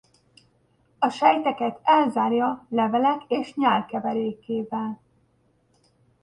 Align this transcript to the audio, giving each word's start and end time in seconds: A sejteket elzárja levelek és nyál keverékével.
A 0.99 1.09
sejteket 1.09 1.79
elzárja 1.83 2.65
levelek 2.69 3.23
és 3.27 3.53
nyál 3.53 3.85
keverékével. 3.85 4.99